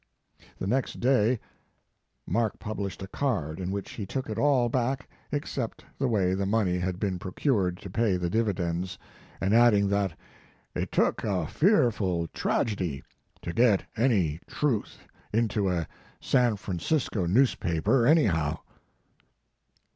[0.57, 1.39] The next day
[2.25, 6.11] Mark published a card in which he took it all back except the His Life
[6.11, 6.21] and Work.
[6.21, 8.97] 49 way the money had been procured to pay the dividends,
[9.39, 10.17] and adding that
[10.73, 13.03] it took a fearful tragedy
[13.43, 14.97] to get any truth
[15.31, 15.87] into a
[16.19, 18.57] San Francisco newspaper anyhow."